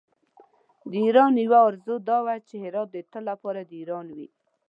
د 0.89 0.91
ایران 1.05 1.33
یوه 1.45 1.59
آرزو 1.67 1.95
دا 2.09 2.17
وه 2.25 2.35
چې 2.47 2.55
هرات 2.63 2.87
د 2.91 2.97
تل 3.11 3.23
لپاره 3.31 3.61
د 3.63 3.71
ایران 3.81 4.05
وي. 4.15 4.27